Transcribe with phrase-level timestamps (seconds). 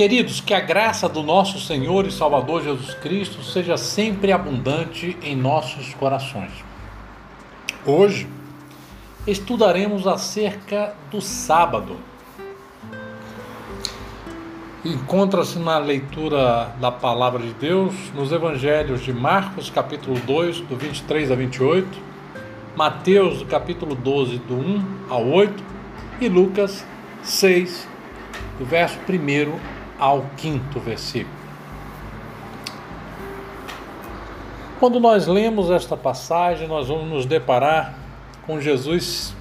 [0.00, 5.36] Queridos, que a graça do nosso Senhor e Salvador Jesus Cristo seja sempre abundante em
[5.36, 6.52] nossos corações.
[7.84, 8.26] Hoje
[9.26, 11.98] estudaremos acerca do sábado.
[14.82, 21.30] Encontra-se na leitura da palavra de Deus nos evangelhos de Marcos, capítulo 2, do 23
[21.30, 21.86] a 28,
[22.74, 25.62] Mateus, capítulo 12, do 1 ao 8
[26.22, 26.86] e Lucas
[27.22, 27.86] 6,
[28.58, 31.38] do verso 1 ao quinto versículo.
[34.80, 37.94] Quando nós lemos esta passagem, nós vamos nos deparar
[38.46, 39.36] com Jesus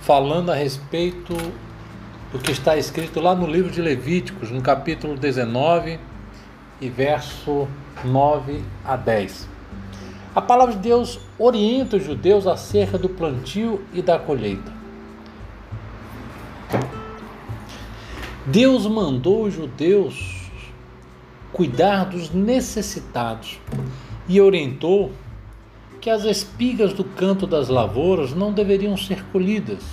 [0.00, 1.34] falando a respeito
[2.32, 6.00] do que está escrito lá no livro de Levíticos, no capítulo 19
[6.80, 7.68] e verso
[8.04, 9.48] 9 a 10.
[10.34, 14.79] A palavra de Deus orienta os judeus acerca do plantio e da colheita.
[18.50, 20.50] Deus mandou os judeus
[21.52, 23.60] cuidar dos necessitados
[24.28, 25.12] e orientou
[26.00, 29.84] que as espigas do canto das lavouras não deveriam ser colhidas,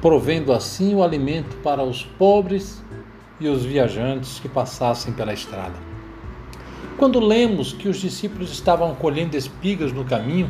[0.00, 2.80] provendo assim o alimento para os pobres
[3.40, 5.74] e os viajantes que passassem pela estrada.
[6.96, 10.48] Quando lemos que os discípulos estavam colhendo espigas no caminho,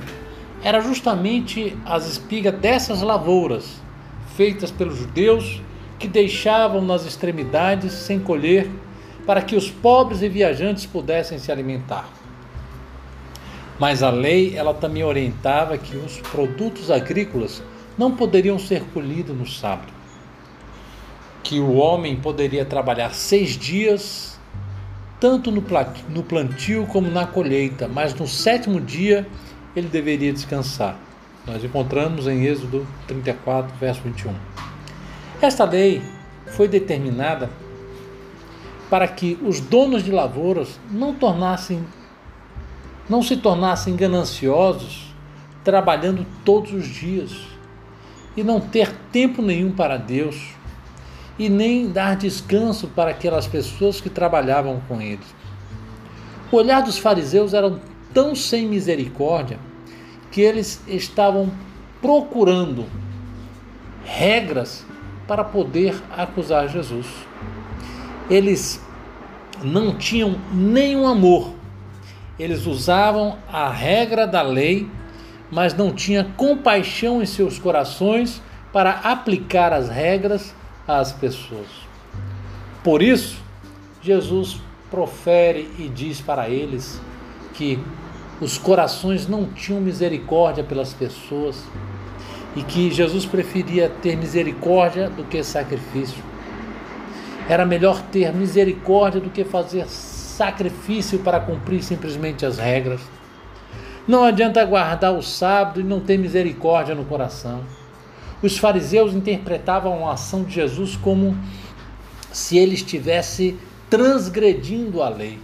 [0.62, 3.80] era justamente as espigas dessas lavouras,
[4.36, 5.62] feitas pelos judeus
[6.03, 8.69] que deixavam nas extremidades sem colher,
[9.25, 12.09] para que os pobres e viajantes pudessem se alimentar.
[13.78, 17.62] Mas a lei, ela também orientava que os produtos agrícolas
[17.97, 19.92] não poderiam ser colhidos no sábado.
[21.44, 24.37] Que o homem poderia trabalhar seis dias,
[25.20, 25.62] tanto no
[26.25, 29.25] plantio como na colheita, mas no sétimo dia
[29.77, 30.98] ele deveria descansar.
[31.47, 34.72] Nós encontramos em Êxodo 34, verso 21.
[35.42, 36.00] Esta lei
[36.56, 37.50] foi determinada
[38.88, 41.84] para que os donos de lavouras não tornassem
[43.08, 45.12] não se tornassem gananciosos
[45.64, 47.32] trabalhando todos os dias
[48.36, 50.54] e não ter tempo nenhum para Deus
[51.36, 55.26] e nem dar descanso para aquelas pessoas que trabalhavam com eles.
[56.52, 57.81] O olhar dos fariseus era
[58.14, 59.58] tão sem misericórdia
[60.31, 61.50] que eles estavam
[62.00, 62.86] procurando
[64.04, 64.86] regras
[65.27, 67.06] para poder acusar Jesus.
[68.28, 68.84] Eles
[69.62, 71.55] não tinham nenhum amor.
[72.38, 74.88] Eles usavam a regra da lei,
[75.50, 80.55] mas não tinha compaixão em seus corações para aplicar as regras
[80.88, 81.69] às pessoas.
[82.82, 83.41] Por isso,
[84.03, 87.00] Jesus profere e diz para eles
[87.55, 87.78] que
[88.41, 91.62] os corações não tinham misericórdia pelas pessoas,
[92.54, 96.22] e que Jesus preferia ter misericórdia do que sacrifício.
[97.48, 103.00] Era melhor ter misericórdia do que fazer sacrifício para cumprir simplesmente as regras.
[104.06, 107.64] Não adianta guardar o sábado e não ter misericórdia no coração.
[108.42, 111.36] Os fariseus interpretavam a ação de Jesus como
[112.32, 113.56] se ele estivesse
[113.88, 115.38] transgredindo a lei.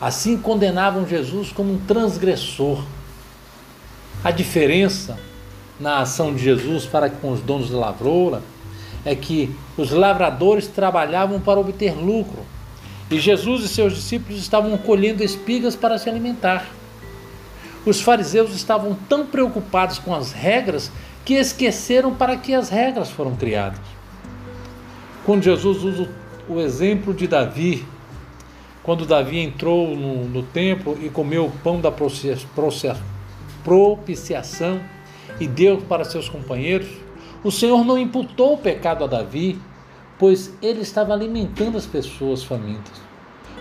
[0.00, 2.84] Assim condenavam Jesus como um transgressor.
[4.22, 5.18] A diferença
[5.78, 8.42] na ação de Jesus para com os donos da lavoura
[9.04, 12.44] é que os lavradores trabalhavam para obter lucro
[13.10, 16.66] e Jesus e seus discípulos estavam colhendo espigas para se alimentar.
[17.84, 20.90] Os fariseus estavam tão preocupados com as regras
[21.24, 23.80] que esqueceram para que as regras foram criadas.
[25.24, 26.08] Quando Jesus usa
[26.48, 27.84] o exemplo de Davi,
[28.82, 31.92] quando Davi entrou no, no templo e comeu o pão da
[33.62, 34.80] propiciação,
[35.40, 36.88] e deu para seus companheiros,
[37.42, 39.58] o Senhor não imputou o pecado a Davi,
[40.18, 43.00] pois ele estava alimentando as pessoas famintas,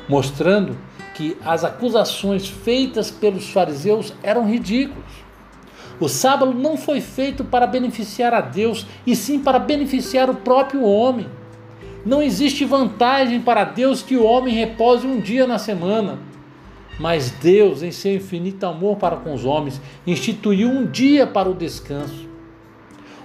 [0.07, 0.78] mostrando
[1.13, 5.23] que as acusações feitas pelos fariseus eram ridículas.
[6.00, 10.83] O sábado não foi feito para beneficiar a Deus, e sim para beneficiar o próprio
[10.83, 11.27] homem.
[12.06, 16.19] Não existe vantagem para Deus que o homem repose um dia na semana.
[17.00, 21.54] Mas Deus, em seu infinito amor para com os homens, instituiu um dia para o
[21.54, 22.30] descanso.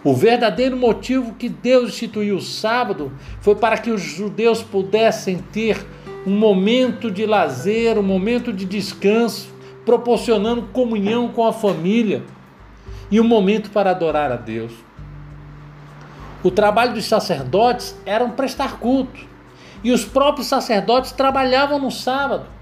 [0.03, 5.85] O verdadeiro motivo que Deus instituiu o sábado foi para que os judeus pudessem ter
[6.27, 9.53] um momento de lazer, um momento de descanso,
[9.85, 12.23] proporcionando comunhão com a família
[13.11, 14.73] e um momento para adorar a Deus.
[16.43, 19.27] O trabalho dos sacerdotes era prestar culto,
[19.83, 22.58] e os próprios sacerdotes trabalhavam no sábado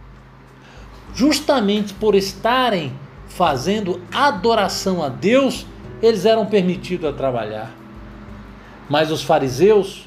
[1.16, 2.92] justamente por estarem
[3.26, 5.66] fazendo adoração a Deus,
[6.00, 7.72] eles eram permitidos a trabalhar.
[8.88, 10.06] Mas os fariseus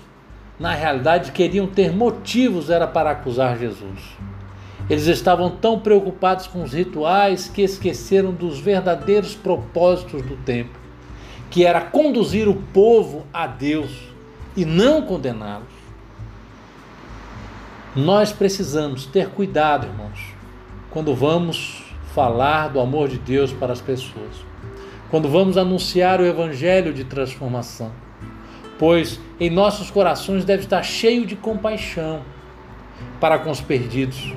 [0.59, 4.17] na realidade, queriam ter motivos era para acusar Jesus.
[4.89, 10.79] Eles estavam tão preocupados com os rituais que esqueceram dos verdadeiros propósitos do templo,
[11.49, 13.91] que era conduzir o povo a Deus
[14.57, 15.79] e não condená-los.
[17.95, 20.19] Nós precisamos ter cuidado, irmãos,
[20.91, 21.83] quando vamos
[22.13, 24.45] falar do amor de Deus para as pessoas,
[25.09, 27.91] quando vamos anunciar o evangelho de transformação
[28.79, 32.21] pois em nossos corações deve estar cheio de compaixão
[33.19, 34.33] para com os perdidos.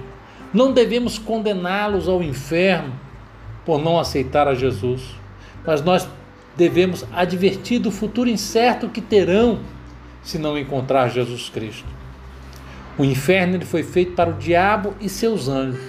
[0.52, 2.93] Não devemos condená-los ao inferno
[3.64, 5.00] por não aceitar a Jesus,
[5.64, 6.06] mas nós
[6.56, 9.60] devemos advertir do futuro incerto que terão
[10.22, 11.88] se não encontrar Jesus Cristo.
[12.99, 15.81] O inferno ele foi feito para o diabo e seus anjos,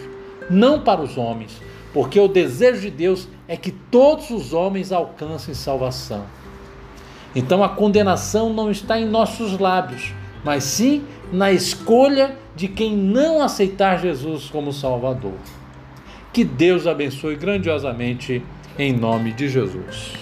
[0.50, 1.62] não para os homens,
[1.94, 6.26] porque o desejo de Deus é que todos os homens alcancem salvação.
[7.36, 10.14] Então a condenação não está em nossos lábios,
[10.44, 15.34] mas sim na escolha de quem não aceitar Jesus como Salvador.
[16.32, 18.44] Que Deus abençoe grandiosamente
[18.78, 20.14] em nome de Jesus.